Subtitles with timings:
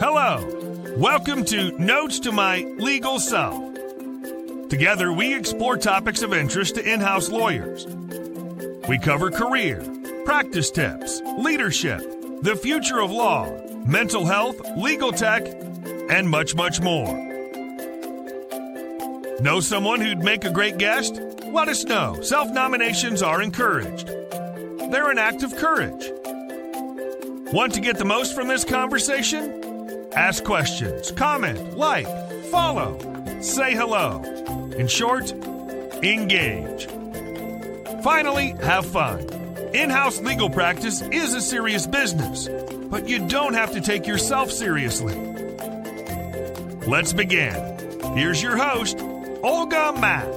[0.00, 0.42] Hello.
[0.96, 3.74] Welcome to Notes to My Legal Self.
[4.68, 7.86] Together, we explore topics of interest to in house lawyers.
[8.88, 9.84] We cover career,
[10.24, 12.00] practice tips, leadership,
[12.42, 13.48] the future of law,
[13.84, 15.46] mental health, legal tech,
[16.10, 17.14] and much, much more.
[19.40, 21.20] Know someone who'd make a great guest?
[21.52, 22.20] Let us know.
[22.22, 24.08] Self nominations are encouraged.
[24.08, 26.10] They're an act of courage.
[27.52, 30.08] Want to get the most from this conversation?
[30.12, 32.06] Ask questions, comment, like,
[32.50, 32.98] follow,
[33.40, 34.22] say hello.
[34.76, 35.32] In short,
[36.02, 36.86] engage.
[38.02, 39.20] Finally, have fun.
[39.74, 42.48] In house legal practice is a serious business,
[42.90, 45.14] but you don't have to take yourself seriously.
[46.86, 47.54] Let's begin.
[48.16, 48.98] Here's your host,
[49.42, 50.35] Olga Mack.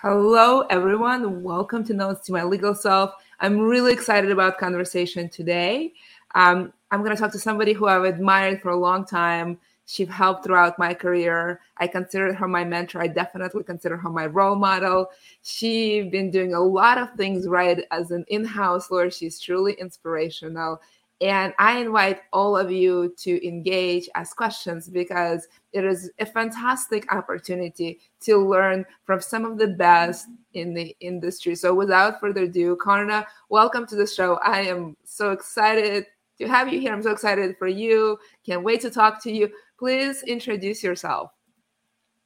[0.00, 1.42] Hello, everyone.
[1.42, 3.14] Welcome to Notes to My Legal Self.
[3.40, 5.92] I'm really excited about conversation today.
[6.36, 9.58] Um, I'm going to talk to somebody who I've admired for a long time.
[9.86, 11.60] She helped throughout my career.
[11.78, 13.02] I consider her my mentor.
[13.02, 15.08] I definitely consider her my role model.
[15.42, 19.10] She's been doing a lot of things right as an in-house lawyer.
[19.10, 20.80] She's truly inspirational.
[21.20, 27.12] And I invite all of you to engage, ask questions, because it is a fantastic
[27.12, 31.56] opportunity to learn from some of the best in the industry.
[31.56, 34.38] So, without further ado, Karna, welcome to the show.
[34.44, 36.06] I am so excited
[36.38, 36.92] to have you here.
[36.92, 38.16] I'm so excited for you.
[38.46, 39.50] Can't wait to talk to you.
[39.76, 41.32] Please introduce yourself.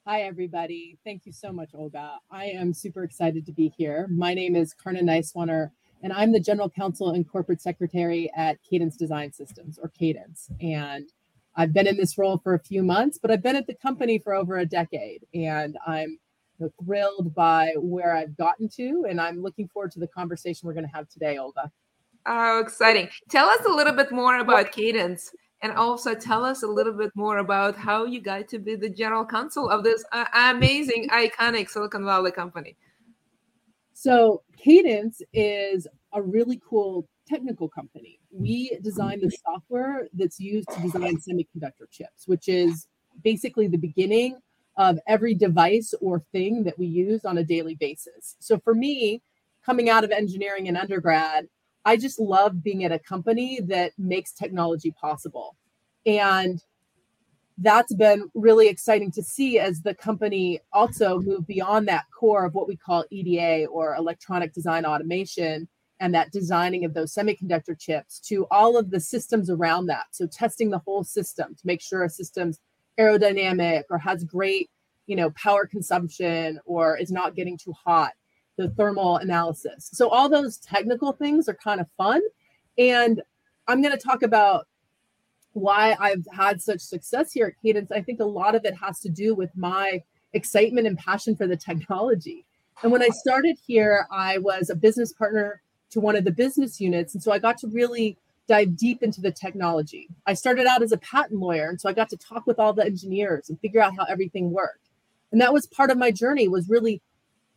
[0.07, 0.99] Hi, everybody.
[1.03, 2.15] Thank you so much, Olga.
[2.31, 4.07] I am super excited to be here.
[4.11, 5.71] My name is Karna Nisewaner
[6.03, 10.51] and I'm the general counsel and corporate secretary at Cadence Design Systems or Cadence.
[10.61, 11.09] And
[11.57, 14.19] I've been in this role for a few months, but I've been at the company
[14.19, 15.25] for over a decade.
[15.35, 16.19] And I'm
[16.85, 19.07] thrilled by where I've gotten to.
[19.09, 21.71] And I'm looking forward to the conversation we're going to have today, Olga.
[22.27, 23.09] Oh, exciting.
[23.29, 25.35] Tell us a little bit more about Cadence.
[25.63, 28.91] And also tell us a little bit more about how you got to be the
[28.91, 32.77] general counsel of this uh, amazing, iconic Silicon Valley company.
[34.03, 38.19] So Cadence is a really cool technical company.
[38.33, 42.89] We design the software that's used to design semiconductor chips, which is
[43.23, 44.39] basically the beginning
[44.77, 48.35] of every device or thing that we use on a daily basis.
[48.41, 49.23] So for me,
[49.65, 51.47] coming out of engineering and undergrad,
[51.85, 55.55] I just love being at a company that makes technology possible.
[56.07, 56.61] And
[57.63, 62.55] that's been really exciting to see as the company also moved beyond that core of
[62.55, 65.69] what we call EDA or electronic design automation
[66.01, 70.07] and that designing of those semiconductor chips to all of the systems around that.
[70.11, 72.59] So testing the whole system to make sure a system's
[72.99, 74.69] aerodynamic or has great,
[75.07, 78.13] you know, power consumption or is not getting too hot,
[78.57, 79.91] the thermal analysis.
[79.93, 82.21] So all those technical things are kind of fun.
[82.77, 83.23] And
[83.69, 84.67] I'm going to talk about
[85.55, 89.01] why I've had such success here at Cadence, I think a lot of it has
[89.01, 90.03] to do with my
[90.33, 92.45] excitement and passion for the technology.
[92.83, 95.61] And when I started here, I was a business partner
[95.91, 97.15] to one of the business units.
[97.15, 98.17] And so I got to really
[98.49, 100.09] dive deep into the technology.
[100.27, 101.69] I started out as a patent lawyer.
[101.69, 104.51] And so I got to talk with all the engineers and figure out how everything
[104.51, 104.89] worked.
[105.31, 107.01] And that was part of my journey was really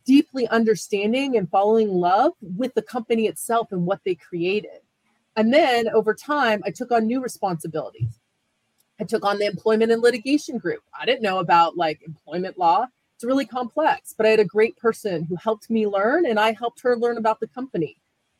[0.04, 4.80] deeply understanding and following love with the company itself and what they created.
[5.36, 8.18] And then over time, I took on new responsibilities.
[8.98, 10.82] I took on the employment and litigation group.
[10.98, 12.86] I didn't know about like employment law.
[13.14, 16.52] It's really complex, but I had a great person who helped me learn and I
[16.52, 17.96] helped her learn about the company.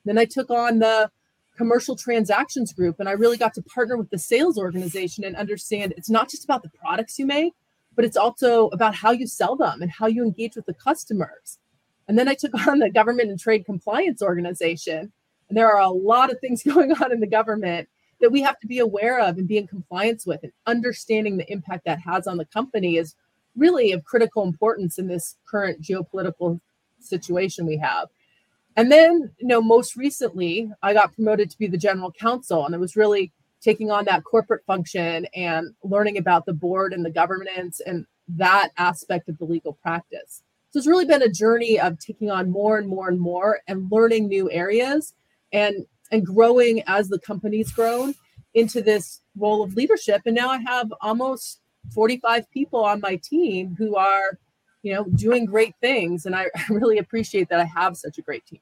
[0.06, 1.10] Then I took on the
[1.56, 5.94] commercial transactions group and I really got to partner with the sales organization and understand
[5.96, 7.54] it's not just about the products you make,
[7.94, 11.58] but it's also about how you sell them and how you engage with the customers.
[12.08, 15.12] And then I took on the government and trade compliance organization
[15.50, 17.88] there are a lot of things going on in the government
[18.20, 20.42] that we have to be aware of and be in compliance with.
[20.42, 23.14] And understanding the impact that has on the company is
[23.56, 26.60] really of critical importance in this current geopolitical
[27.00, 28.08] situation we have.
[28.76, 32.74] And then, you know, most recently, I got promoted to be the general counsel, and
[32.74, 33.32] it was really
[33.62, 38.70] taking on that corporate function and learning about the board and the governance and that
[38.76, 40.42] aspect of the legal practice.
[40.70, 43.90] So it's really been a journey of taking on more and more and more and
[43.90, 45.14] learning new areas
[45.52, 48.14] and and growing as the company's grown
[48.54, 50.22] into this role of leadership.
[50.26, 51.60] And now i have almost
[51.94, 54.38] 45 people on my team who are
[54.82, 56.26] you know doing great things.
[56.26, 58.60] And i really appreciate that i have such a great team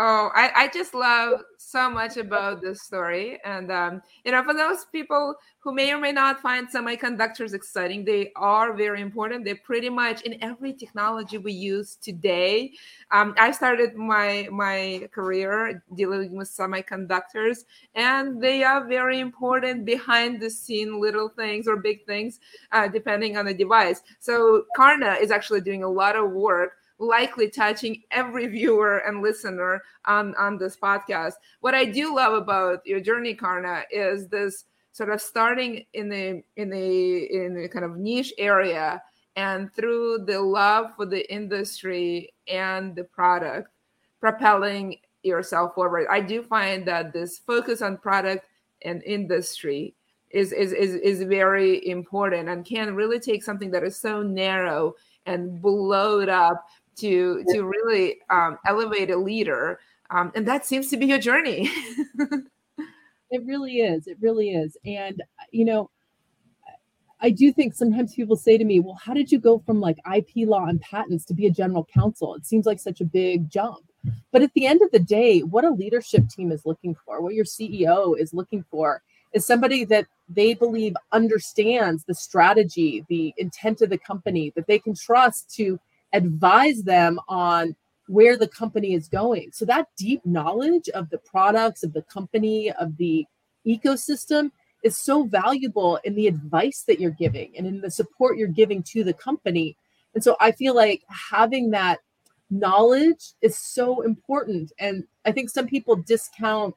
[0.00, 3.40] Oh, I, I just love so much about this story.
[3.44, 8.04] And, um, you know, for those people who may or may not find semiconductors exciting,
[8.04, 9.44] they are very important.
[9.44, 12.74] They're pretty much in every technology we use today.
[13.10, 17.64] Um, I started my, my career dealing with semiconductors,
[17.96, 22.38] and they are very important behind the scene little things or big things,
[22.70, 24.02] uh, depending on the device.
[24.20, 29.82] So Karna is actually doing a lot of work likely touching every viewer and listener
[30.06, 31.34] on, on this podcast.
[31.60, 34.64] What I do love about your journey, Karna, is this
[34.98, 39.00] sort of starting in the in the in the kind of niche area
[39.36, 43.70] and through the love for the industry and the product
[44.18, 48.46] propelling yourself forward i do find that this focus on product
[48.82, 49.94] and industry
[50.30, 54.94] is is is, is very important and can really take something that is so narrow
[55.26, 56.66] and blow it up
[57.00, 59.80] to to really um, elevate a leader
[60.10, 61.70] um, and that seems to be your journey.
[63.30, 65.90] It really is it really is and you know
[67.20, 69.98] i do think sometimes people say to me well how did you go from like
[70.14, 72.34] ip law and patents to be a general counsel?
[72.34, 73.84] It seems like such a big jump.
[74.32, 77.34] But at the end of the day what a leadership team is looking for what
[77.34, 79.02] your ceo is looking for
[79.34, 84.78] is somebody that they believe understands the strategy the intent of the company that they
[84.78, 85.78] can trust to
[86.12, 87.76] advise them on
[88.06, 89.50] where the company is going.
[89.52, 93.26] So that deep knowledge of the products, of the company, of the
[93.66, 94.50] ecosystem
[94.82, 98.82] is so valuable in the advice that you're giving and in the support you're giving
[98.84, 99.76] to the company.
[100.14, 101.98] And so I feel like having that
[102.50, 104.72] knowledge is so important.
[104.78, 106.74] And I think some people discount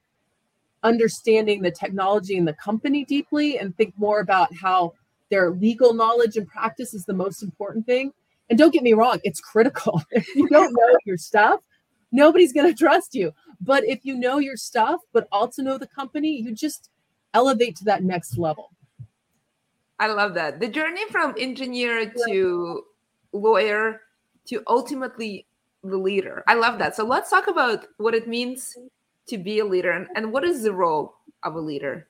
[0.84, 4.94] understanding the technology and the company deeply and think more about how
[5.30, 8.12] their legal knowledge and practice is the most important thing.
[8.52, 10.04] And don't get me wrong, it's critical.
[10.12, 11.62] if you don't know your stuff,
[12.12, 13.32] nobody's going to trust you.
[13.62, 16.90] But if you know your stuff, but also know the company, you just
[17.34, 18.72] elevate to that next level.
[20.00, 20.60] I love that.
[20.60, 22.84] The journey from engineer to
[23.32, 24.02] lawyer
[24.48, 25.48] to ultimately
[25.82, 26.44] the leader.
[26.46, 26.98] I love that.
[26.98, 28.76] So let's talk about what it means
[29.28, 32.10] to be a leader and, and what is the role of a leader?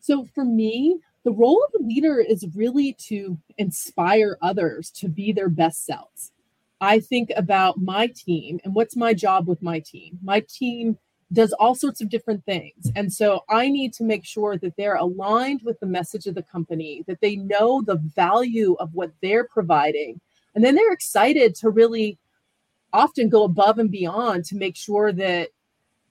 [0.00, 5.32] So for me, the role of a leader is really to inspire others to be
[5.32, 6.32] their best selves.
[6.80, 10.18] I think about my team and what's my job with my team.
[10.22, 10.98] My team
[11.32, 12.90] does all sorts of different things.
[12.94, 16.42] And so I need to make sure that they're aligned with the message of the
[16.42, 20.20] company, that they know the value of what they're providing.
[20.54, 22.18] And then they're excited to really
[22.92, 25.48] often go above and beyond to make sure that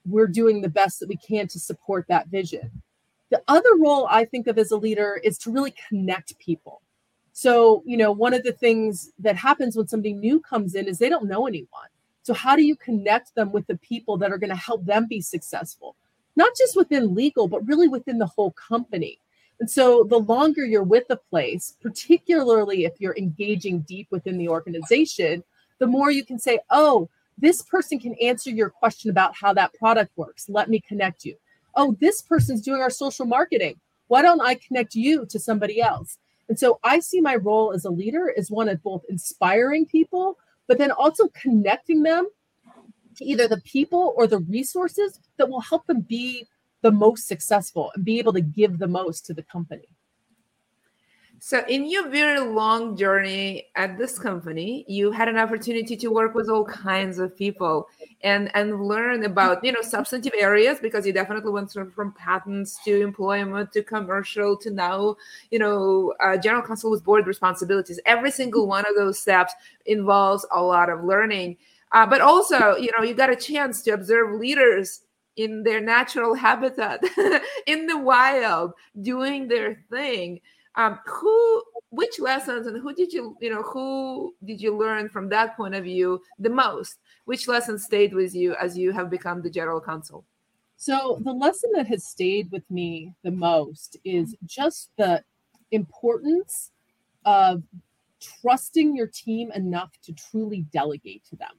[0.05, 2.81] we're doing the best that we can to support that vision.
[3.31, 6.81] The other role I think of as a leader is to really connect people.
[7.31, 10.99] So, you know, one of the things that happens when somebody new comes in is
[10.99, 11.87] they don't know anyone.
[12.23, 15.07] So, how do you connect them with the people that are going to help them
[15.07, 15.95] be successful?
[16.35, 19.17] Not just within legal, but really within the whole company.
[19.61, 24.49] And so, the longer you're with a place, particularly if you're engaging deep within the
[24.49, 25.41] organization,
[25.79, 29.73] the more you can say, oh, this person can answer your question about how that
[29.73, 30.49] product works.
[30.49, 31.37] Let me connect you
[31.75, 33.79] oh, this person's doing our social marketing.
[34.07, 36.17] Why don't I connect you to somebody else?
[36.49, 40.37] And so I see my role as a leader as one of both inspiring people,
[40.67, 42.27] but then also connecting them
[43.15, 46.45] to either the people or the resources that will help them be
[46.81, 49.87] the most successful and be able to give the most to the company.
[51.43, 56.35] So, in your very long journey at this company, you had an opportunity to work
[56.35, 57.89] with all kinds of people
[58.23, 63.01] and and learn about you know substantive areas because you definitely went from patents to
[63.01, 65.15] employment to commercial to now
[65.49, 67.99] you know uh, general counsel with board responsibilities.
[68.05, 69.51] Every single one of those steps
[69.87, 71.57] involves a lot of learning,
[71.91, 75.01] uh, but also you know you got a chance to observe leaders
[75.37, 77.03] in their natural habitat
[77.65, 80.39] in the wild doing their thing
[80.75, 85.27] um, who which lessons and who did you you know who did you learn from
[85.29, 86.99] that point of view the most?
[87.25, 90.25] Which lesson stayed with you as you have become the general counsel?
[90.77, 95.23] So the lesson that has stayed with me the most is just the
[95.71, 96.71] importance
[97.25, 97.61] of
[98.19, 101.51] trusting your team enough to truly delegate to them.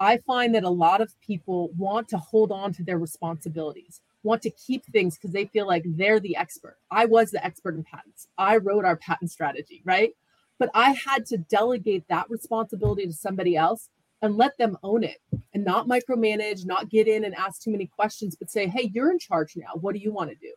[0.00, 4.42] I find that a lot of people want to hold on to their responsibilities want
[4.42, 6.76] to keep things because they feel like they're the expert.
[6.90, 8.28] I was the expert in patents.
[8.38, 10.14] I wrote our patent strategy, right?
[10.58, 13.88] But I had to delegate that responsibility to somebody else
[14.20, 15.20] and let them own it
[15.52, 19.10] and not micromanage, not get in and ask too many questions, but say, hey, you're
[19.10, 19.72] in charge now.
[19.80, 20.52] What do you want to do?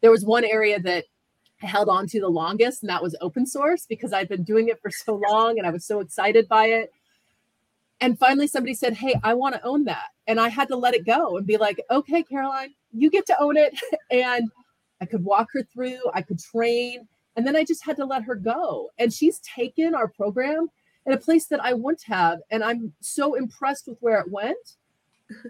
[0.00, 1.04] There was one area that
[1.62, 4.68] I held on to the longest, and that was open source because I'd been doing
[4.68, 6.92] it for so long and I was so excited by it
[8.02, 10.08] and finally somebody said, Hey, I want to own that.
[10.26, 13.40] And I had to let it go and be like, Okay, Caroline, you get to
[13.40, 13.74] own it.
[14.10, 14.50] and
[15.00, 17.08] I could walk her through, I could train.
[17.36, 18.90] And then I just had to let her go.
[18.98, 20.68] And she's taken our program
[21.06, 22.40] in a place that I wouldn't have.
[22.50, 24.76] And I'm so impressed with where it went.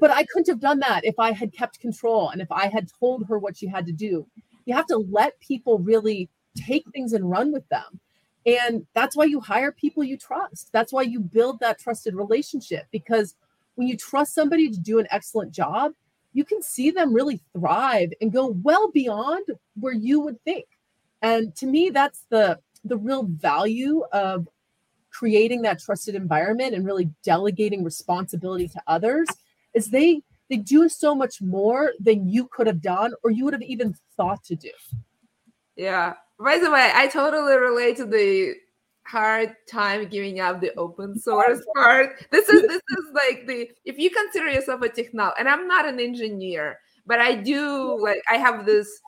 [0.00, 2.88] But I couldn't have done that if I had kept control and if I had
[2.98, 4.26] told her what she had to do.
[4.64, 8.00] You have to let people really take things and run with them.
[8.46, 10.70] And that's why you hire people you trust.
[10.72, 13.34] That's why you build that trusted relationship because
[13.74, 15.92] when you trust somebody to do an excellent job,
[16.32, 20.66] you can see them really thrive and go well beyond where you would think.
[21.22, 24.46] And to me, that's the the real value of
[25.10, 29.26] creating that trusted environment and really delegating responsibility to others
[29.74, 33.54] is they they do so much more than you could have done or you would
[33.54, 34.70] have even thought to do.
[35.74, 36.14] Yeah.
[36.38, 38.54] By the way, I totally relate to the
[39.06, 42.24] hard time giving up the open source part.
[42.30, 45.86] This is this is like the if you consider yourself a technologist, and I'm not
[45.86, 49.00] an engineer, but I do like I have this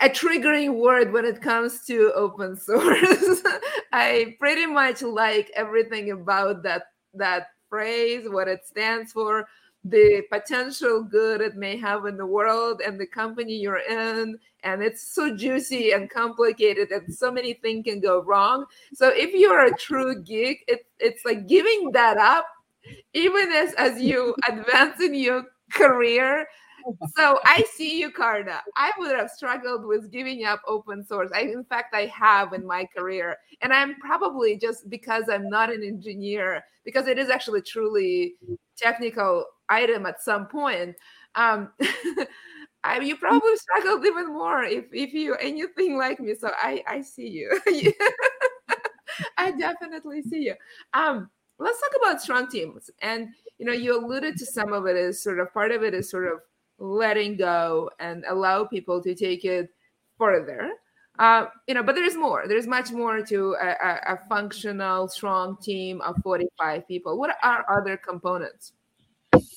[0.00, 3.42] a triggering word when it comes to open source.
[3.92, 9.46] I pretty much like everything about that that phrase, what it stands for,
[9.84, 14.82] the potential good it may have in the world and the company you're in and
[14.82, 19.66] it's so juicy and complicated and so many things can go wrong so if you're
[19.66, 22.46] a true geek it, it's like giving that up
[23.12, 26.46] even as as you advance in your career
[27.16, 28.60] so I see you, Karna.
[28.76, 31.30] I would have struggled with giving up open source.
[31.34, 35.72] I, in fact, I have in my career, and I'm probably just because I'm not
[35.72, 38.34] an engineer, because it is actually truly
[38.76, 40.96] technical item at some point.
[41.34, 41.70] Um,
[42.84, 46.34] I, you probably struggled even more if if you anything like me.
[46.34, 47.60] So I I see you.
[49.38, 50.54] I definitely see you.
[50.94, 54.96] Um, let's talk about strong teams, and you know you alluded to some of it
[54.96, 56.40] as sort of part of it is sort of
[56.78, 59.70] letting go and allow people to take it
[60.18, 60.72] further.
[61.18, 62.44] Uh, you know, but there's more.
[62.48, 67.18] There's much more to a, a, a, functional, strong team of 45 people.
[67.18, 68.72] What are other components?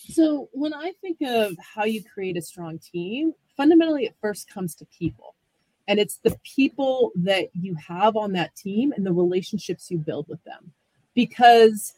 [0.09, 4.75] So, when I think of how you create a strong team, fundamentally, it first comes
[4.75, 5.35] to people.
[5.87, 10.27] And it's the people that you have on that team and the relationships you build
[10.27, 10.71] with them.
[11.13, 11.93] Because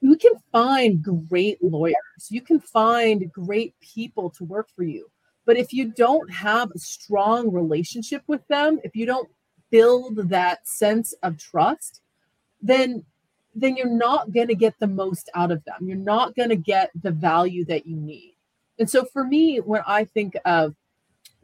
[0.00, 1.96] you can find great lawyers,
[2.30, 5.10] you can find great people to work for you.
[5.46, 9.28] But if you don't have a strong relationship with them, if you don't
[9.70, 12.00] build that sense of trust,
[12.62, 13.04] then
[13.56, 15.76] then you're not going to get the most out of them.
[15.86, 18.34] You're not going to get the value that you need.
[18.80, 20.74] And so for me, when I think of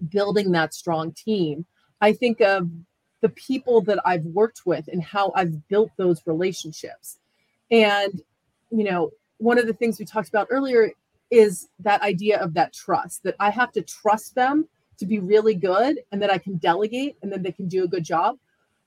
[0.09, 1.67] building that strong team,
[2.01, 2.69] I think of
[3.21, 7.19] the people that I've worked with and how I've built those relationships.
[7.71, 8.21] And
[8.71, 10.91] you know, one of the things we talked about earlier
[11.31, 14.69] is that idea of that trust that I have to trust them
[14.99, 17.89] to be really good and that I can delegate and then they can do a
[17.89, 18.37] good job.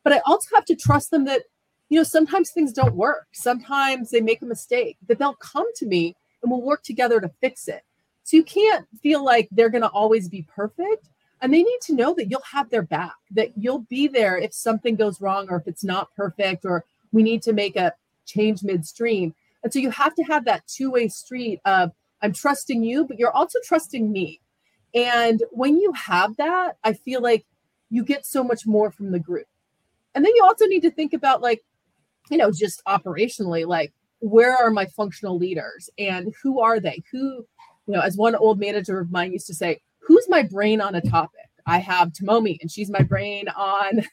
[0.04, 1.44] But I also have to trust them that,
[1.90, 3.28] you know, sometimes things don't work.
[3.32, 7.32] Sometimes they make a mistake, that they'll come to me and we'll work together to
[7.42, 7.84] fix it.
[8.24, 11.10] So you can't feel like they're going to always be perfect.
[11.42, 14.54] And they need to know that you'll have their back, that you'll be there if
[14.54, 17.94] something goes wrong or if it's not perfect or we need to make a
[18.26, 19.34] change midstream.
[19.64, 21.92] And so you have to have that two way street of
[22.24, 24.42] I'm trusting you, but you're also trusting me.
[24.96, 27.46] And when you have that, I feel like
[27.90, 29.46] you get so much more from the group.
[30.16, 31.62] And then you also need to think about, like,
[32.32, 37.04] you know, just operationally, like, where are my functional leaders and who are they?
[37.12, 37.46] Who,
[37.88, 40.96] you know, as one old manager of mine used to say, who's my brain on
[40.96, 41.50] a topic?
[41.66, 44.04] I have Tomomi, and she's my brain on,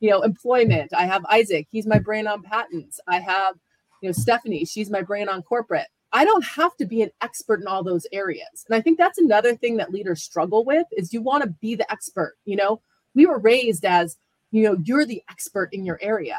[0.00, 0.92] you know, employment.
[0.96, 3.00] I have Isaac, he's my brain on patents.
[3.08, 3.56] I have
[4.00, 5.88] you know, Stephanie, she's my brain on corporate.
[6.16, 8.64] I don't have to be an expert in all those areas.
[8.66, 11.74] And I think that's another thing that leaders struggle with is you want to be
[11.74, 12.80] the expert, you know.
[13.14, 14.16] We were raised as,
[14.50, 16.38] you know, you're the expert in your area.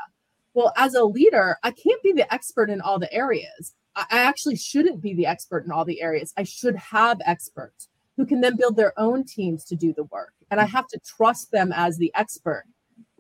[0.56, 3.76] Well, as a leader, I can't be the expert in all the areas.
[3.96, 6.34] I actually shouldn't be the expert in all the areas.
[6.38, 10.34] I should have experts who can then build their own teams to do the work.
[10.50, 12.66] And I have to trust them as the expert.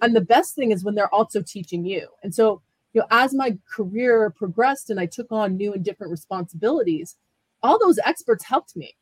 [0.01, 2.07] And the best thing is when they're also teaching you.
[2.23, 2.63] And so
[2.97, 7.15] you know, as my career progressed and I took on new and different responsibilities,
[7.61, 8.95] all those experts helped me.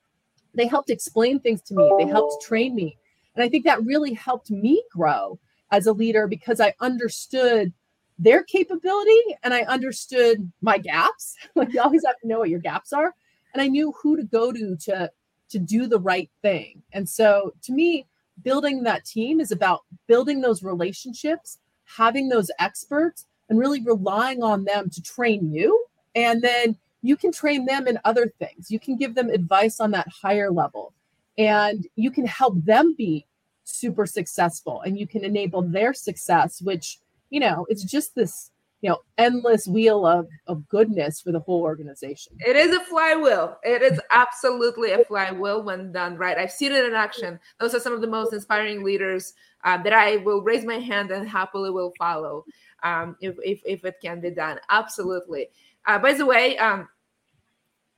[0.53, 2.45] They helped explain things to me, they helped oh.
[2.45, 2.97] train me.
[3.35, 5.39] And I think that really helped me grow
[5.71, 7.71] as a leader because I understood
[8.19, 11.37] their capability and I understood my gaps.
[11.55, 13.15] like you always have to know what your gaps are.
[13.53, 15.09] And I knew who to go to to
[15.51, 16.83] to do the right thing.
[16.91, 18.07] And so to me,
[18.43, 24.63] building that team is about building those relationships, having those experts, and really relying on
[24.63, 25.85] them to train you.
[26.15, 28.71] And then you can train them in other things.
[28.71, 30.93] You can give them advice on that higher level.
[31.37, 33.25] And you can help them be
[33.65, 36.99] super successful and you can enable their success, which,
[37.29, 41.61] you know, it's just this you know endless wheel of of goodness for the whole
[41.61, 42.33] organization.
[42.45, 43.57] It is a flywheel.
[43.63, 46.37] It is absolutely a flywheel when done right.
[46.37, 47.39] I've seen it in action.
[47.59, 49.33] Those are some of the most inspiring leaders
[49.65, 52.45] uh, that i will raise my hand and happily will follow
[52.85, 55.49] um, if, if if it can be done absolutely
[55.87, 56.87] uh, by the way um,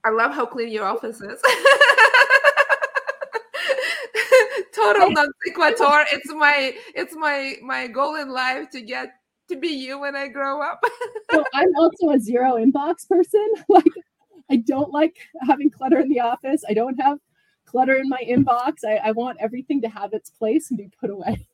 [0.04, 1.40] i love how clean your office is
[4.78, 6.06] total non sequitur.
[6.12, 9.14] It's my it's my my goal in life to get
[9.50, 10.84] to be you when I grow up.
[11.54, 13.48] I'm also a zero inbox person.
[13.70, 13.92] Like,
[14.50, 16.64] I don't like having clutter in the office.
[16.70, 17.20] I don't have
[17.66, 18.86] clutter in my inbox.
[18.86, 21.46] I, I want everything to have its place and be put away.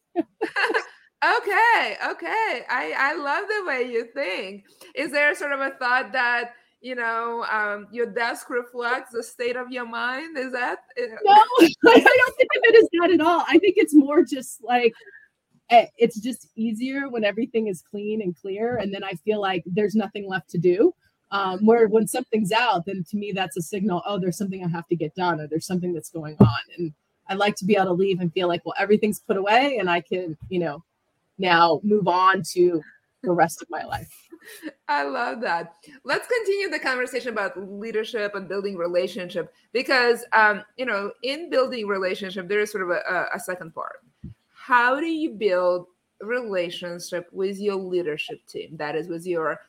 [1.37, 2.61] Okay, okay.
[2.69, 4.65] I I love the way you think.
[4.95, 9.55] Is there sort of a thought that you know um, your desk reflects the state
[9.55, 10.37] of your mind?
[10.37, 11.31] Is that eh, no?
[11.31, 13.43] I don't think of it as that at all.
[13.47, 14.93] I think it's more just like
[15.73, 19.63] Eh, it's just easier when everything is clean and clear and then i feel like
[19.65, 20.93] there's nothing left to do
[21.31, 24.67] um, where when something's out then to me that's a signal oh there's something i
[24.67, 26.93] have to get done or there's something that's going on and
[27.29, 29.89] i like to be able to leave and feel like well everything's put away and
[29.89, 30.83] i can you know
[31.37, 32.81] now move on to
[33.23, 34.29] the rest of my life.
[34.87, 35.75] I love that.
[36.03, 41.87] Let's continue the conversation about leadership and building relationship because, um, you know, in building
[41.87, 44.01] relationship, there is sort of a, a second part.
[44.53, 45.87] How do you build
[46.21, 48.75] relationship with your leadership team?
[48.77, 49.59] That is with your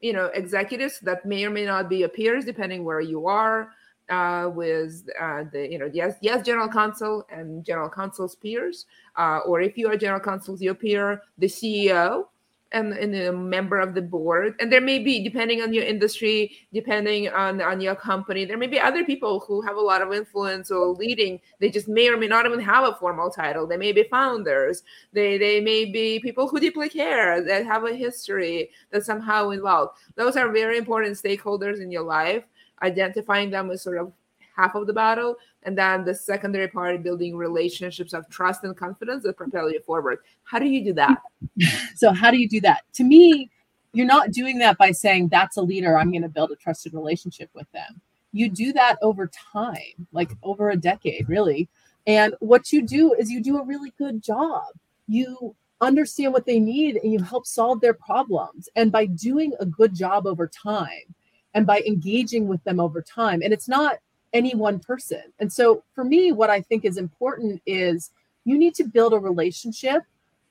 [0.00, 3.70] you know executives that may or may not be your peers depending where you are
[4.10, 9.38] uh, with uh, the you know yes yes general counsel and general counsel's peers uh,
[9.46, 12.26] or if you are general counsel's your peer the ceo
[12.74, 14.56] and, and a member of the board.
[14.58, 18.66] And there may be depending on your industry depending on on your company there may
[18.66, 21.40] be other people who have a lot of influence or leading.
[21.60, 23.66] They just may or may not even have a formal title.
[23.66, 24.82] They may be founders.
[25.12, 29.96] They they may be people who deeply care that have a history that somehow involved.
[30.16, 32.44] Those are very important stakeholders in your life
[32.84, 34.12] identifying them as sort of
[34.56, 39.24] half of the battle and then the secondary part building relationships of trust and confidence
[39.24, 40.18] that propel you forward.
[40.44, 41.18] How do you do that?
[41.96, 42.82] So how do you do that?
[42.94, 43.50] To me
[43.94, 46.92] you're not doing that by saying that's a leader i'm going to build a trusted
[46.92, 48.00] relationship with them.
[48.32, 51.68] You do that over time like over a decade really.
[52.06, 54.64] And what you do is you do a really good job.
[55.06, 58.68] You understand what they need and you help solve their problems.
[58.76, 61.14] And by doing a good job over time
[61.54, 63.98] and by engaging with them over time and it's not
[64.32, 65.22] any one person.
[65.38, 68.10] And so for me, what I think is important is
[68.44, 70.02] you need to build a relationship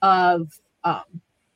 [0.02, 1.04] of um,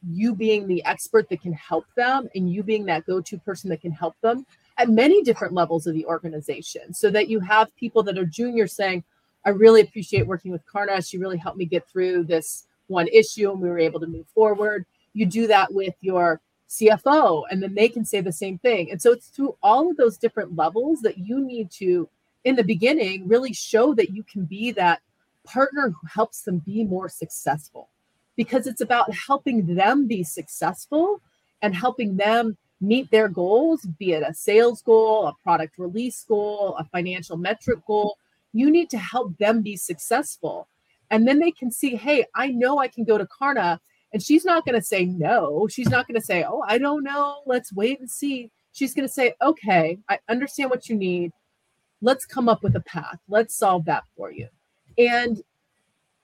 [0.08, 3.70] you being the expert that can help them and you being that go to person
[3.70, 4.46] that can help them
[4.78, 8.68] at many different levels of the organization so that you have people that are junior
[8.68, 9.04] saying,
[9.46, 11.02] I really appreciate working with Karna.
[11.02, 14.28] She really helped me get through this one issue and we were able to move
[14.28, 14.86] forward.
[15.14, 18.92] You do that with your CFO, and then they can say the same thing.
[18.92, 22.10] And so it's through all of those different levels that you need to
[22.44, 25.02] in the beginning really show that you can be that
[25.44, 27.90] partner who helps them be more successful
[28.36, 31.22] because it's about helping them be successful
[31.62, 36.76] and helping them meet their goals, be it a sales goal, a product release goal,
[36.78, 38.18] a financial metric goal.
[38.54, 40.68] You need to help them be successful.
[41.10, 43.80] And then they can see, hey, I know I can go to Karna
[44.14, 45.68] and she's not going to say no.
[45.70, 47.42] She's not going to say, oh, I don't know.
[47.46, 48.52] Let's wait and see.
[48.72, 51.32] She's going to say, okay, I understand what you need
[52.02, 54.48] let's come up with a path let's solve that for you
[54.98, 55.42] and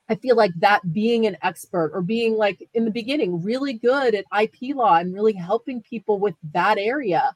[0.10, 4.14] i feel like that being an expert or being like in the beginning really good
[4.14, 7.36] at ip law and really helping people with that area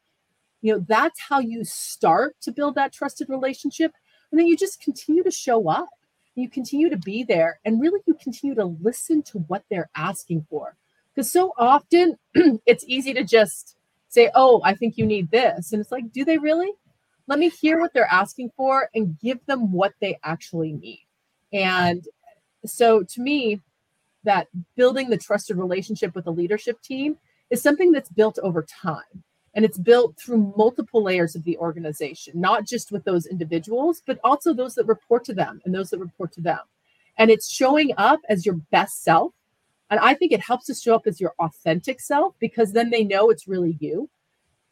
[0.61, 3.91] you know that's how you start to build that trusted relationship
[4.31, 5.89] and then you just continue to show up
[6.37, 10.45] you continue to be there and really you continue to listen to what they're asking
[10.49, 10.75] for
[11.13, 12.17] because so often
[12.65, 13.75] it's easy to just
[14.09, 16.71] say oh i think you need this and it's like do they really
[17.27, 21.05] let me hear what they're asking for and give them what they actually need.
[21.53, 22.03] And
[22.65, 23.61] so to me,
[24.23, 27.17] that building the trusted relationship with the leadership team
[27.49, 29.23] is something that's built over time.
[29.57, 34.19] And it's built through multiple layers of the organization, not just with those individuals, but
[34.23, 36.59] also those that report to them and those that report to them.
[37.17, 39.33] And it's showing up as your best self.
[39.89, 43.03] And I think it helps to show up as your authentic self because then they
[43.03, 44.11] know it's really you.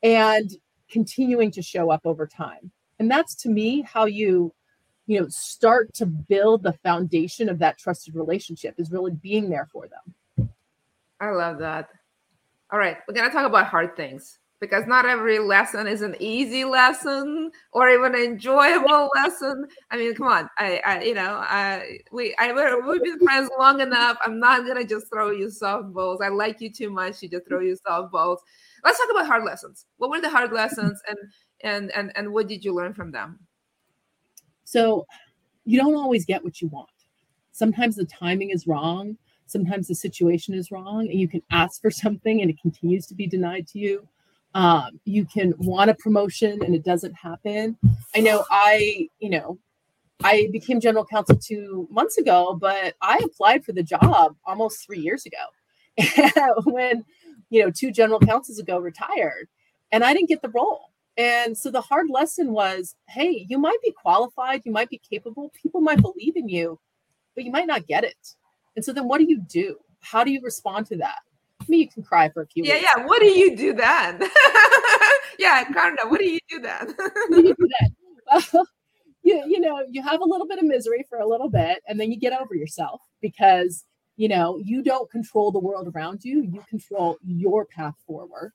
[0.04, 0.52] And
[0.88, 2.70] continuing to show up over time.
[3.00, 4.54] And that's to me how you
[5.08, 9.68] you know start to build the foundation of that trusted relationship is really being there
[9.72, 10.50] for them.
[11.20, 11.90] I love that.
[12.72, 16.16] All right, we're going to talk about hard things because not every lesson is an
[16.20, 19.66] easy lesson or even an enjoyable lesson.
[19.92, 22.52] I mean, come on, I, I you know, I we I
[22.88, 24.18] we've been friends long enough.
[24.26, 26.22] I'm not gonna just throw you softballs.
[26.22, 28.38] I like you too much to just throw you softballs.
[28.84, 29.86] Let's talk about hard lessons.
[29.98, 31.18] What were the hard lessons, and
[31.64, 33.40] and and and what did you learn from them?
[34.64, 35.06] So,
[35.64, 36.90] you don't always get what you want.
[37.52, 39.18] Sometimes the timing is wrong.
[39.46, 43.16] Sometimes the situation is wrong, and you can ask for something and it continues to
[43.16, 44.08] be denied to you.
[44.56, 47.78] Um, you can want a promotion and it doesn't happen.
[48.16, 49.60] I know I, you know,
[50.24, 55.00] I became general counsel two months ago, but I applied for the job almost three
[55.00, 57.04] years ago when,
[57.50, 59.50] you know, two general counsels ago retired
[59.92, 60.92] and I didn't get the role.
[61.18, 65.52] And so the hard lesson was hey, you might be qualified, you might be capable,
[65.62, 66.80] people might believe in you,
[67.36, 68.36] but you might not get it.
[68.78, 69.78] And so then what do you do?
[70.00, 71.20] How do you respond to that?
[71.68, 72.88] I mean, you can cry for a few yeah, weeks.
[72.96, 74.22] Yeah, What do you do then?
[75.40, 76.96] yeah, Karna, what do you do then?
[77.30, 77.96] you, do then?
[79.24, 82.00] you, you know, you have a little bit of misery for a little bit, and
[82.00, 83.86] then you get over yourself because
[84.18, 88.54] you know you don't control the world around you you control your path forward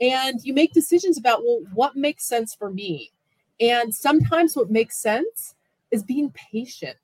[0.00, 3.10] and you make decisions about well what makes sense for me
[3.60, 5.54] and sometimes what makes sense
[5.90, 6.98] is being patient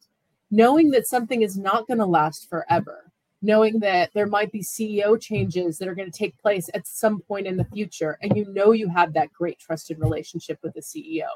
[0.50, 3.10] knowing that something is not going to last forever
[3.44, 7.20] knowing that there might be CEO changes that are going to take place at some
[7.20, 10.80] point in the future, and you know you have that great trusted relationship with the
[10.80, 11.28] CEO,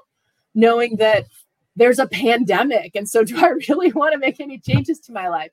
[0.55, 1.27] knowing that
[1.77, 5.29] there's a pandemic, and so do I really want to make any changes to my
[5.29, 5.51] life?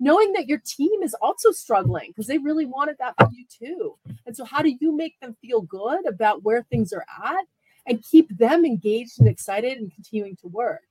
[0.00, 3.96] Knowing that your team is also struggling because they really wanted that for you too.
[4.26, 7.44] And so, how do you make them feel good about where things are at
[7.86, 10.82] and keep them engaged and excited and continuing to work?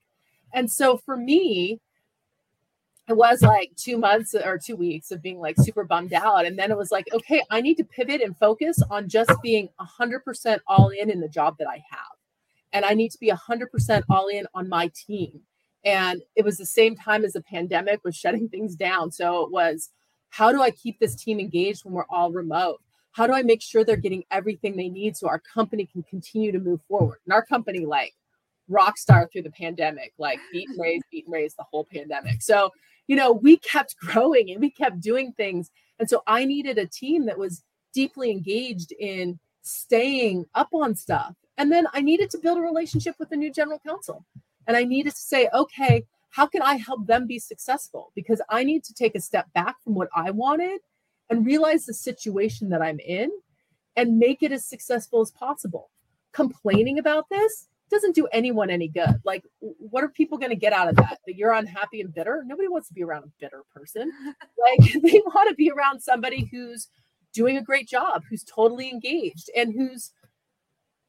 [0.54, 1.82] And so, for me,
[3.08, 6.46] it was like two months or two weeks of being like super bummed out.
[6.46, 9.70] And then it was like, okay, I need to pivot and focus on just being
[9.80, 12.18] 100% all in in the job that I have.
[12.74, 15.40] And I need to be 100% all in on my team.
[15.86, 19.12] And it was the same time as the pandemic was shutting things down.
[19.12, 19.90] So it was,
[20.30, 22.82] how do I keep this team engaged when we're all remote?
[23.12, 26.52] How do I make sure they're getting everything they need so our company can continue
[26.52, 27.20] to move forward?
[27.26, 28.14] And our company, like,
[28.68, 32.42] rock star through the pandemic, like beat and raise, beat and raise the whole pandemic.
[32.42, 32.70] So
[33.08, 35.72] you know, we kept growing and we kept doing things.
[36.00, 41.34] And so I needed a team that was deeply engaged in staying up on stuff.
[41.58, 44.26] And then I needed to build a relationship with the new general counsel.
[44.68, 48.12] And I needed to say, okay, how can I help them be successful?
[48.14, 50.82] Because I need to take a step back from what I wanted
[51.30, 53.32] and realize the situation that I'm in
[53.96, 55.90] and make it as successful as possible.
[56.34, 59.22] Complaining about this doesn't do anyone any good.
[59.24, 61.20] Like, what are people going to get out of that?
[61.26, 62.44] That you're unhappy and bitter?
[62.46, 64.12] Nobody wants to be around a bitter person.
[64.60, 66.90] Like, they want to be around somebody who's
[67.32, 70.12] doing a great job, who's totally engaged, and who's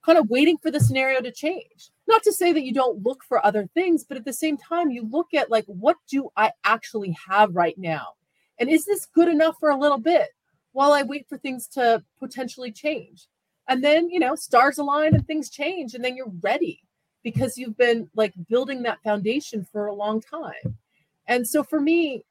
[0.05, 1.91] kind of waiting for the scenario to change.
[2.07, 4.91] Not to say that you don't look for other things, but at the same time,
[4.91, 8.15] you look at like, what do I actually have right now?
[8.59, 10.29] And is this good enough for a little bit
[10.73, 13.27] while I wait for things to potentially change?
[13.69, 16.83] And then you know stars align and things change and then you're ready
[17.23, 20.79] because you've been like building that foundation for a long time.
[21.27, 22.25] And so for me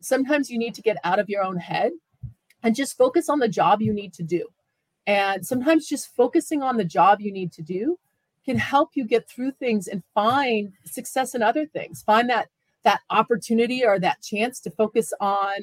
[0.00, 1.92] sometimes you need to get out of your own head
[2.62, 4.46] and just focus on the job you need to do.
[5.06, 7.98] And sometimes just focusing on the job you need to do
[8.44, 12.02] can help you get through things and find success in other things.
[12.02, 12.48] Find that
[12.82, 15.54] that opportunity or that chance to focus on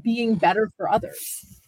[0.00, 1.60] being better for others.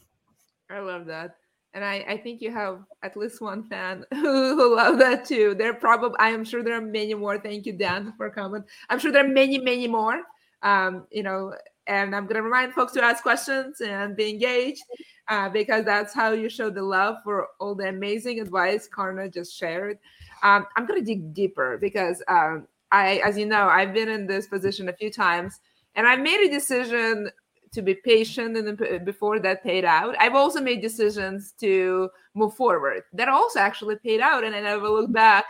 [0.70, 1.36] I love that
[1.76, 5.54] and I, I think you have at least one fan who, who love that too.
[5.54, 7.38] There probably I am sure there are many more.
[7.38, 8.64] Thank you, Dan, for comment.
[8.88, 10.22] I'm sure there are many, many more.
[10.62, 11.52] Um, you know,
[11.86, 14.82] and I'm gonna remind folks to ask questions and be engaged
[15.28, 19.54] uh, because that's how you show the love for all the amazing advice Karna just
[19.54, 19.98] shared.
[20.42, 24.46] Um, I'm gonna dig deeper because um, I, as you know, I've been in this
[24.46, 25.60] position a few times,
[25.94, 27.30] and I made a decision
[27.72, 32.08] to be patient and then uh, before that paid out i've also made decisions to
[32.36, 33.02] move forward.
[33.14, 35.46] That also actually paid out and i never looked back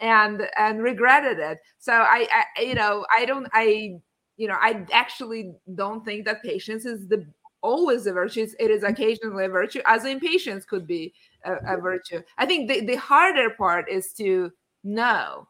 [0.00, 1.58] and and regretted it.
[1.78, 3.98] So I, I you know i don't i
[4.36, 7.26] you know i actually don't think that patience is the
[7.62, 8.46] always a virtue.
[8.58, 8.92] It is mm-hmm.
[8.92, 11.12] occasionally a virtue as impatience could be
[11.44, 12.22] a, a virtue.
[12.38, 14.50] I think the, the harder part is to
[14.82, 15.46] know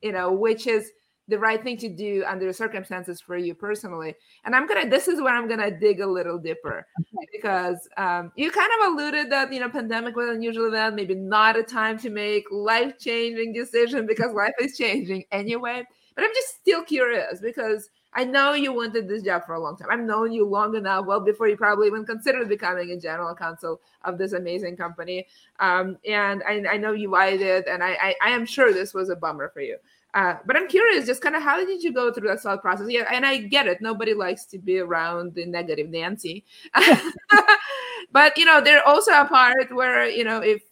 [0.00, 0.92] you know which is
[1.28, 4.14] the right thing to do under the circumstances for you personally.
[4.44, 6.86] And I'm gonna this is where I'm gonna dig a little deeper
[7.32, 11.14] because um, you kind of alluded that you know pandemic was an unusual event, maybe
[11.14, 15.84] not a time to make life changing decision because life is changing anyway.
[16.14, 19.76] But I'm just still curious because I know you wanted this job for a long
[19.76, 19.88] time.
[19.90, 23.80] I've known you long enough, well before you probably even considered becoming a general counsel
[24.04, 25.26] of this amazing company.
[25.58, 28.94] Um, and I, I, know you lied it, and I, I, I am sure this
[28.94, 29.78] was a bummer for you.
[30.14, 32.86] Uh, but I'm curious, just kind of how did you go through that thought process?
[32.88, 33.80] Yeah, and I get it.
[33.82, 36.44] Nobody likes to be around the negative Nancy.
[38.12, 40.62] but you know, there's also a part where you know if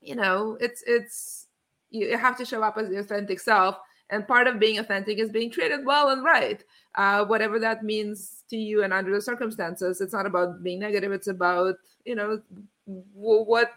[0.00, 1.46] you know it's it's
[1.90, 3.76] you have to show up as the authentic self,
[4.10, 6.62] and part of being authentic is being treated well and right,
[6.96, 10.00] uh, whatever that means to you and under the circumstances.
[10.00, 11.12] It's not about being negative.
[11.12, 12.42] It's about you know
[12.86, 13.72] what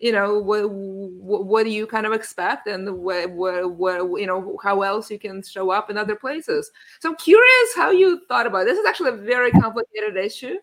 [0.00, 2.66] you know what, what do you kind of expect?
[2.66, 6.70] And what, what, what you know how else you can show up in other places?
[7.00, 8.66] So i'm curious how you thought about it.
[8.66, 10.56] this is actually a very complicated issue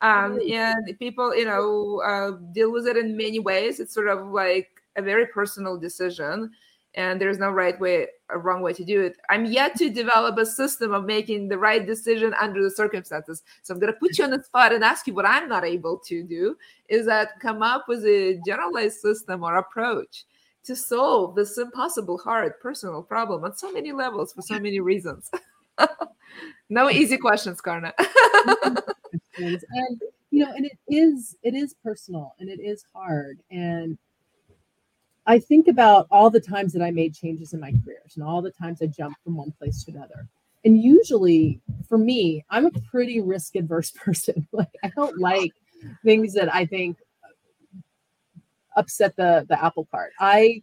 [0.00, 3.80] um, and people you know uh, deal with it in many ways.
[3.80, 6.50] It's sort of like a very personal decision
[6.94, 9.16] and there's no right way or wrong way to do it.
[9.28, 13.42] I'm yet to develop a system of making the right decision under the circumstances.
[13.62, 15.64] So I'm going to put you on the spot and ask you what I'm not
[15.64, 16.56] able to do
[16.88, 20.24] is that come up with a generalized system or approach
[20.64, 25.30] to solve this impossible, hard personal problem on so many levels for so many reasons.
[26.70, 27.92] no easy questions, Karna.
[29.36, 33.98] and you know, and it is it is personal and it is hard and
[35.26, 38.42] I think about all the times that I made changes in my careers and all
[38.42, 40.28] the times I jumped from one place to another.
[40.64, 44.46] And usually for me, I'm a pretty risk adverse person.
[44.52, 45.52] like I don't like
[46.04, 46.98] things that I think
[48.76, 50.12] upset the the apple cart.
[50.20, 50.62] I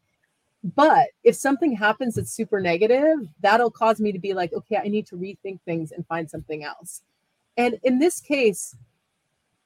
[0.64, 4.90] but if something happens that's super negative, that'll cause me to be like, okay, I
[4.90, 7.02] need to rethink things and find something else.
[7.58, 8.76] And in this case,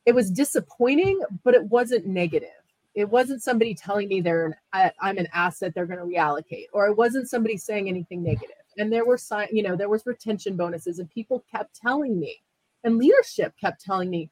[0.05, 2.49] it was disappointing, but it wasn't negative
[2.95, 6.67] it wasn't somebody telling me they're an, I, i'm an asset they're going to reallocate
[6.73, 8.55] or it wasn't somebody saying anything negative.
[8.77, 12.41] And there were sign you know there was retention bonuses and people kept telling me
[12.83, 14.29] and leadership kept telling me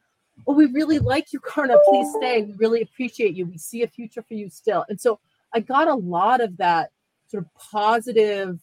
[0.47, 3.87] oh we really like you karna please stay we really appreciate you we see a
[3.87, 4.85] future for you still.
[4.89, 5.19] And so
[5.53, 6.91] i got a lot of that
[7.27, 8.59] sort of positive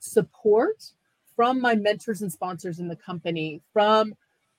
[0.00, 0.90] support
[1.34, 4.14] from my mentors and sponsors in the company from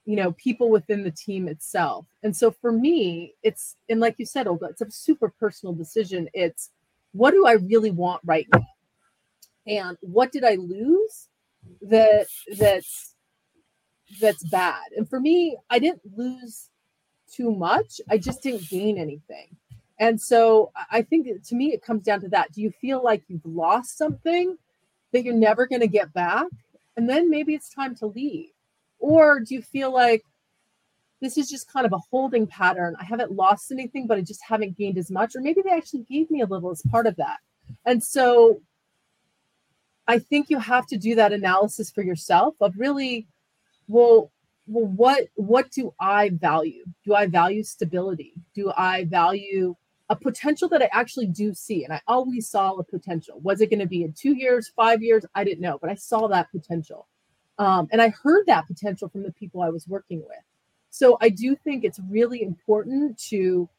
[0.08, 2.06] you know people within the team itself.
[2.24, 6.30] And so for me it's and like you said olga it's a super personal decision.
[6.34, 6.72] It's
[7.12, 8.65] what do i really want right now?
[9.67, 11.28] And what did i lose
[11.82, 13.15] that that's
[14.22, 14.86] that's bad?
[14.96, 16.70] And for me i didn't lose
[17.30, 18.00] too much.
[18.10, 19.58] I just didn't gain anything.
[20.00, 22.54] And so i think to me it comes down to that.
[22.54, 24.58] Do you feel like you've lost something
[25.12, 26.48] that you're never going to get back?
[26.96, 28.52] And then maybe it's time to leave
[28.99, 30.23] or do you feel like
[31.21, 32.95] this is just kind of a holding pattern?
[32.99, 35.36] I haven't lost anything, but I just haven't gained as much.
[35.36, 37.38] Or maybe they actually gave me a little as part of that.
[37.86, 38.62] And so
[40.07, 43.27] I think you have to do that analysis for yourself of really,
[43.88, 44.31] well,
[44.67, 46.86] well, what what do I value?
[47.05, 48.33] Do I value stability?
[48.53, 49.75] Do I value
[50.10, 51.83] a potential that I actually do see?
[51.83, 53.39] And I always saw a potential.
[53.41, 55.25] Was it going to be in two years, five years?
[55.36, 57.07] I didn't know, but I saw that potential.
[57.60, 60.43] Um, and I heard that potential from the people I was working with.
[60.89, 63.70] So I do think it's really important to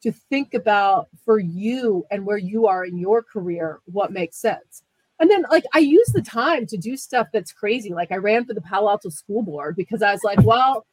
[0.00, 4.84] to think about for you and where you are in your career what makes sense.
[5.18, 7.92] And then like I use the time to do stuff that's crazy.
[7.92, 10.86] Like I ran for the Palo Alto school board because I was like, well,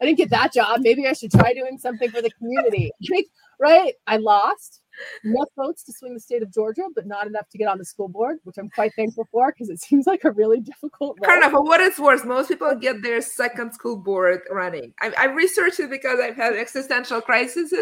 [0.00, 0.80] I didn't get that job.
[0.80, 2.90] Maybe I should try doing something for the community.
[3.60, 3.94] right?
[4.06, 4.79] I lost
[5.24, 7.84] enough votes to swing the state of Georgia, but not enough to get on the
[7.84, 11.18] school board, which I'm quite thankful for because it seems like a really difficult.
[11.20, 11.28] Role.
[11.28, 14.92] Kind of, for what it's worth, most people get their second school board running.
[15.00, 17.72] I, I researched it because I've had existential crises,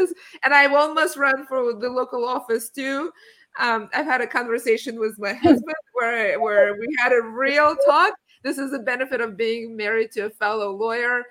[0.44, 3.11] and I've almost run for the local office too.
[3.59, 8.14] Um, I've had a conversation with my husband where where we had a real talk.
[8.44, 11.24] This is the benefit of being married to a fellow lawyer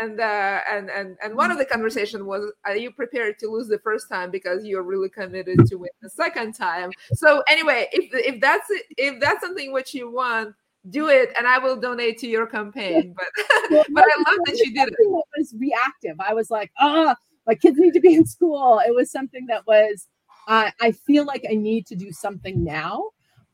[0.00, 3.68] and uh, and and and one of the conversation was are you prepared to lose
[3.68, 6.90] the first time because you're really committed to win the second time?
[7.14, 8.66] So anyway if if that's
[8.96, 10.54] if that's something which you want
[10.90, 13.26] do it and i will donate to your campaign but
[13.70, 14.94] but i love that you did it.
[14.98, 16.14] it was reactive.
[16.20, 17.14] I was like oh
[17.46, 18.80] my kids need to be in school.
[18.86, 20.08] It was something that was
[20.46, 23.02] i i feel like i need to do something now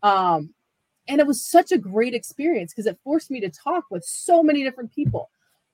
[0.03, 0.53] um
[1.09, 4.43] and it was such a great experience because it forced me to talk with so
[4.43, 5.31] many different people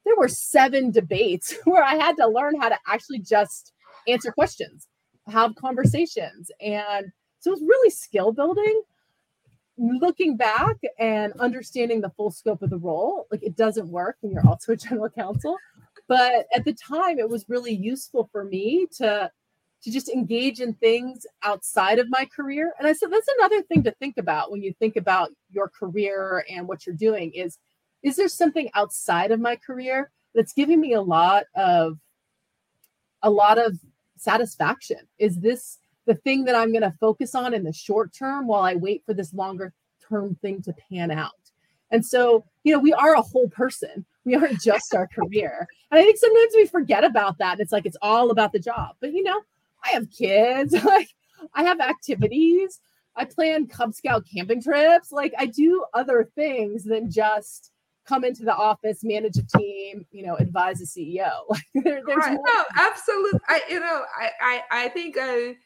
[0.07, 3.75] there were seven debates where I had to learn how to actually just
[4.09, 4.87] answer questions,
[5.27, 6.51] have conversations.
[6.61, 8.83] And so it was really skill building.
[9.79, 14.33] Looking back and understanding the full scope of the role, like it doesn't work when
[14.33, 15.59] you're also a general counsel.
[16.09, 19.31] But at the time, it was really useful for me to
[19.83, 22.73] to just engage in things outside of my career.
[22.79, 26.45] And I said that's another thing to think about when you think about your career
[26.51, 27.59] and what you're doing is
[28.07, 31.99] is there something outside of my career that's giving me a lot of
[33.25, 33.77] a lot of
[34.16, 34.99] satisfaction?
[35.19, 38.62] Is this the thing that I'm going to focus on in the short term while
[38.62, 39.73] I wait for this longer
[40.09, 41.33] term thing to pan out?
[41.90, 44.07] And so, you know, we are a whole person.
[44.25, 45.66] We aren't just our career.
[45.90, 47.59] And I think sometimes we forget about that.
[47.59, 48.95] It's like it's all about the job.
[49.01, 49.40] But you know,
[49.85, 51.09] I have kids, like
[51.55, 52.79] I have activities.
[53.16, 55.11] I plan Cub Scout camping trips.
[55.11, 57.73] Like I do other things than just
[58.07, 61.31] come into the office, manage a team, you know, advise a CEO.
[61.75, 62.35] There, there's right.
[62.35, 62.45] more.
[62.47, 63.40] No, absolutely.
[63.49, 65.57] I, you know, I, I, I think I,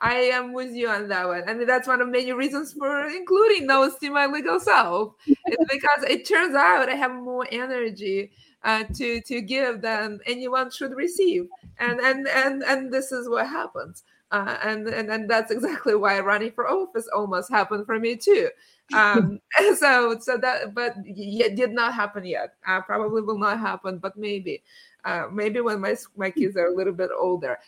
[0.00, 1.48] I am with you on that one.
[1.48, 5.14] I mean, that's one of many reasons for including Notes to my legal self.
[5.26, 10.70] it's because it turns out I have more energy uh, to to give than anyone
[10.70, 11.46] should receive,
[11.78, 14.02] and and and and this is what happens.
[14.30, 18.48] Uh, and, and and that's exactly why running for office almost happened for me too.
[18.92, 19.40] Um,
[19.76, 22.54] so so that but it did not happen yet.
[22.66, 24.62] Uh, probably will not happen, but maybe.
[25.04, 27.58] Uh, maybe when my my kids are a little bit older.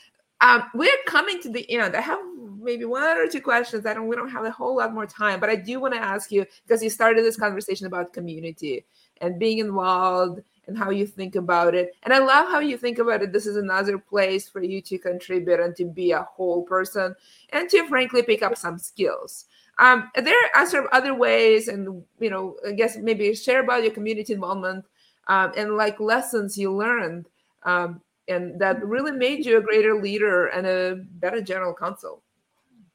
[0.40, 1.96] Um, we're coming to the end.
[1.96, 2.18] I have
[2.60, 3.86] maybe one or two questions.
[3.86, 4.06] I don't.
[4.08, 6.44] We don't have a whole lot more time, but I do want to ask you
[6.66, 8.84] because you started this conversation about community
[9.20, 11.94] and being involved and how you think about it.
[12.02, 13.32] And I love how you think about it.
[13.32, 17.14] This is another place for you to contribute and to be a whole person
[17.50, 19.46] and to frankly pick up some skills.
[19.78, 23.82] Um, there are sort of other ways, and you know, I guess maybe share about
[23.82, 24.86] your community involvement
[25.28, 27.28] um, and like lessons you learned
[27.64, 32.22] um, and that really made you a greater leader and a better general counsel.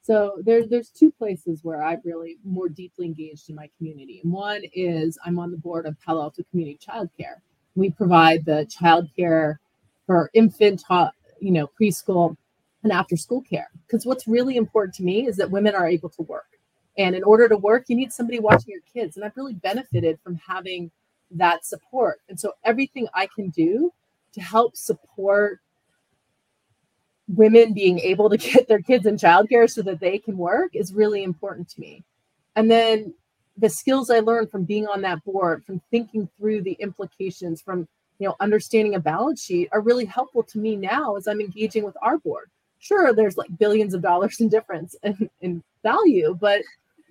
[0.02, 4.20] So there's there's two places where I've really more deeply engaged in my community.
[4.24, 7.40] And one is I'm on the board of Palo Alto Community Childcare.
[7.74, 9.56] We provide the childcare
[10.06, 12.36] for infant, uh, you know, preschool
[12.82, 13.68] and after school care.
[13.86, 16.46] Because what's really important to me is that women are able to work.
[16.98, 19.16] And in order to work, you need somebody watching your kids.
[19.16, 20.90] And I've really benefited from having
[21.30, 22.20] that support.
[22.28, 23.92] And so everything I can do
[24.32, 25.60] to help support
[27.28, 30.92] women being able to get their kids in childcare so that they can work is
[30.92, 32.04] really important to me.
[32.56, 33.14] And then
[33.56, 37.88] the skills I learned from being on that board, from thinking through the implications, from
[38.18, 41.84] you know understanding a balance sheet are really helpful to me now as I'm engaging
[41.84, 42.50] with our board.
[42.78, 46.62] Sure, there's like billions of dollars in difference in, in value, but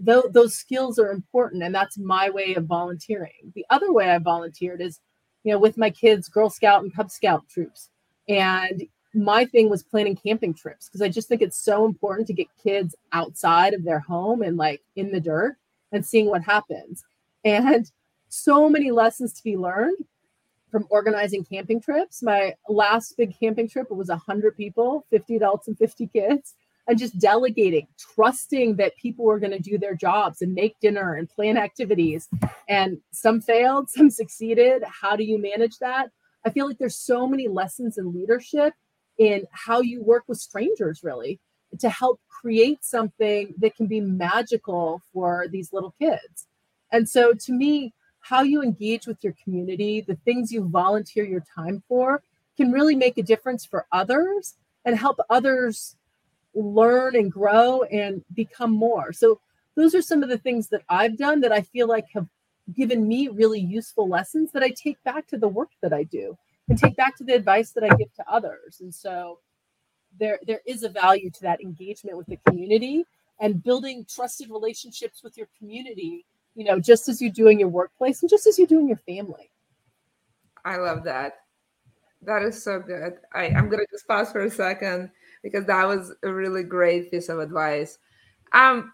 [0.06, 3.52] th- those skills are important, and that's my way of volunteering.
[3.56, 5.00] The other way I volunteered is,
[5.44, 7.90] you know, with my kids, Girl Scout and Cub Scout troops,
[8.28, 12.34] and my thing was planning camping trips because I just think it's so important to
[12.34, 15.58] get kids outside of their home and like in the dirt
[15.92, 17.04] and seeing what happens.
[17.44, 17.90] And
[18.30, 19.98] so many lessons to be learned
[20.72, 22.24] from organizing camping trips.
[22.24, 26.56] My last big camping trip was 100 people, 50 adults and 50 kids,
[26.88, 31.16] and just delegating, trusting that people were going to do their jobs and make dinner
[31.16, 32.30] and plan activities.
[32.70, 34.84] And some failed, some succeeded.
[34.84, 36.10] How do you manage that?
[36.46, 38.74] I feel like there's so many lessons in leadership
[39.20, 41.40] in how you work with strangers, really,
[41.80, 46.48] to help create something that can be magical for these little kids.
[46.92, 51.44] And so, to me, how you engage with your community, the things you volunteer your
[51.56, 52.24] time for,
[52.58, 54.56] can really make a difference for others
[54.86, 55.96] and help others
[56.54, 59.14] learn and grow and become more.
[59.14, 59.40] So,
[59.76, 62.28] those are some of the things that I've done that I feel like have
[62.74, 66.38] given me really useful lessons that I take back to the work that I do
[66.70, 68.82] and take back to the advice that I give to others.
[68.82, 69.40] And so
[70.20, 73.06] there there is a value to that engagement with the community
[73.40, 77.70] and building trusted relationships with your community, you know, just as you do in your
[77.70, 79.50] workplace and just as you do in your family.
[80.64, 81.40] I love that.
[82.22, 83.14] That is so good.
[83.34, 85.10] I, I'm gonna just pause for a second
[85.42, 87.98] because that was a really great piece of advice.
[88.54, 88.94] Um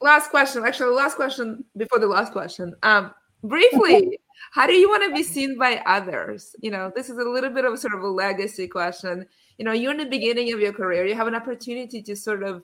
[0.00, 2.74] last question, actually last question before the last question.
[2.82, 4.18] Um briefly
[4.52, 7.50] how do you want to be seen by others you know this is a little
[7.50, 9.26] bit of sort of a legacy question
[9.58, 12.42] you know you're in the beginning of your career you have an opportunity to sort
[12.42, 12.62] of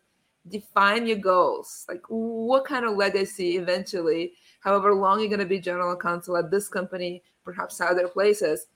[0.48, 5.58] define your goals like what kind of legacy eventually however long you're going to be
[5.58, 8.66] general counsel at this company perhaps other places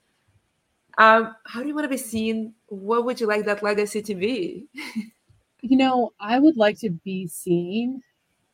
[0.99, 4.13] um, how do you want to be seen what would you like that legacy to
[4.13, 4.67] be
[5.61, 8.01] you know i would like to be seen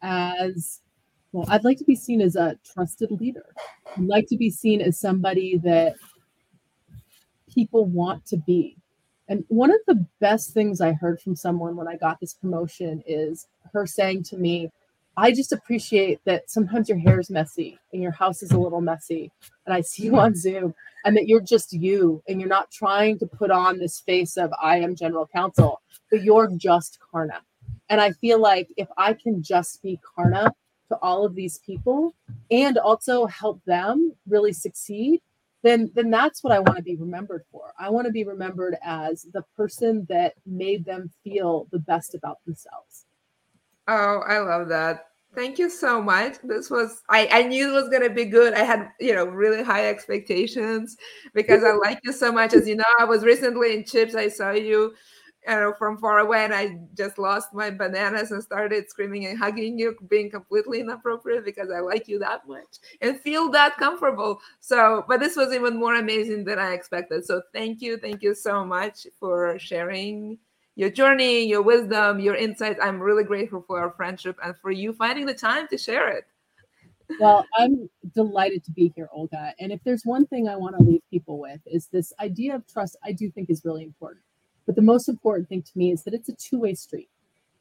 [0.02, 0.82] as
[1.32, 3.46] well, I'd like to be seen as a trusted leader.
[3.96, 5.96] I'd like to be seen as somebody that
[7.54, 8.79] people want to be.
[9.30, 13.04] And one of the best things I heard from someone when I got this promotion
[13.06, 14.72] is her saying to me,
[15.16, 18.82] I just appreciate that sometimes your hair is messy and your house is a little
[18.82, 19.32] messy.
[19.66, 20.74] And I see you on Zoom
[21.06, 24.52] and that you're just you and you're not trying to put on this face of
[24.62, 27.42] I am general counsel, but you're just Karna.
[27.90, 30.52] And I feel like if I can just be Karna
[30.90, 32.16] to all of these people
[32.50, 35.22] and also help them really succeed,
[35.62, 37.74] then then that's what I want to be remembered for.
[37.80, 42.44] I want to be remembered as the person that made them feel the best about
[42.46, 43.06] themselves.
[43.88, 45.08] Oh, I love that.
[45.36, 46.38] Thank you so much.
[46.44, 48.54] This was I, I knew it was gonna be good.
[48.54, 50.98] I had, you know, really high expectations
[51.34, 52.54] because I like you so much.
[52.54, 54.16] As you know, I was recently in Chips.
[54.16, 54.94] I saw you
[55.48, 59.80] know, from far away, and I just lost my bananas and started screaming and hugging
[59.80, 64.42] you, being completely inappropriate because I like you that much and feel that comfortable.
[64.60, 67.26] So, but this was even more amazing than I expected.
[67.26, 70.38] So, thank you, thank you so much for sharing
[70.76, 72.80] your journey, your wisdom, your insights.
[72.82, 76.26] I'm really grateful for our friendship and for you finding the time to share it.
[77.20, 79.54] Well, I'm delighted to be here, Olga.
[79.60, 82.68] And if there's one thing I want to leave people with is this idea of
[82.68, 84.22] trust, I do think is really important.
[84.70, 87.10] But the most important thing to me is that it's a two way street.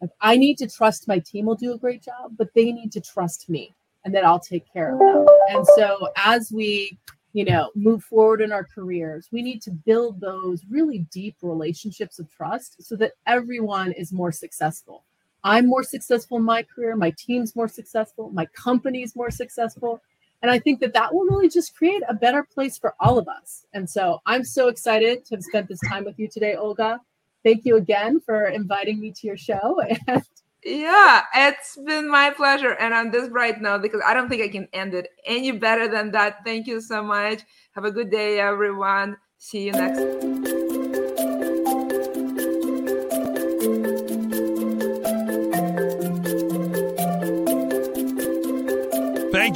[0.03, 2.93] Like I need to trust my team will do a great job, but they need
[2.93, 5.27] to trust me and that I'll take care of them.
[5.49, 6.99] And so as we,
[7.33, 12.19] you know, move forward in our careers, we need to build those really deep relationships
[12.19, 15.03] of trust so that everyone is more successful.
[15.45, 20.03] I'm more successful in my career, my team's more successful, my company's more successful.
[20.43, 23.29] And I think that that will really just create a better place for all of
[23.29, 23.67] us.
[23.75, 27.01] And so I'm so excited to have spent this time with you today, Olga.
[27.45, 29.81] Thank you again for inviting me to your show.
[30.07, 30.23] And
[30.65, 32.73] yeah, it's been my pleasure.
[32.73, 35.87] And on this bright note, because I don't think I can end it any better
[35.87, 36.45] than that.
[36.45, 37.43] Thank you so much.
[37.73, 39.17] Have a good day, everyone.
[39.39, 40.38] See you next.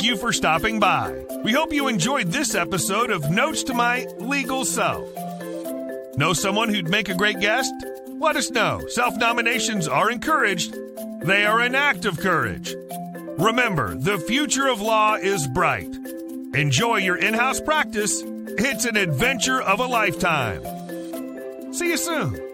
[0.03, 1.25] You for stopping by.
[1.45, 5.09] We hope you enjoyed this episode of Notes to My Legal Self.
[6.17, 7.73] Know someone who'd make a great guest?
[8.19, 8.81] Let us know.
[8.89, 10.77] Self nominations are encouraged,
[11.21, 12.75] they are an act of courage.
[13.39, 15.95] Remember, the future of law is bright.
[16.53, 20.63] Enjoy your in house practice, it's an adventure of a lifetime.
[21.73, 22.52] See you soon.